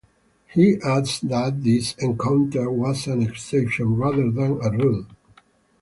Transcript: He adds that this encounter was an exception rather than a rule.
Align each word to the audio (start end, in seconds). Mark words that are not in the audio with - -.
He 0.51 0.77
adds 0.83 1.19
that 1.21 1.61
this 1.63 1.93
encounter 1.99 2.71
was 2.71 3.05
an 3.05 3.21
exception 3.21 3.97
rather 3.97 4.31
than 4.31 4.53
a 4.65 4.71
rule. 4.71 5.05